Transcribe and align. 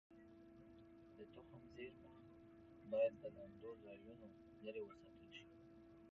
د 1.15 1.17
تخم 1.33 1.63
زېرمه 1.75 2.11
باید 2.91 3.13
له 3.23 3.29
لمدو 3.35 3.71
ځایونو 3.83 4.27
لرې 4.63 4.81
وساتل 4.85 5.27
شي. 5.37 5.45